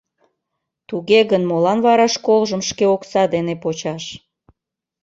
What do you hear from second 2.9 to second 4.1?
окса дене почаш?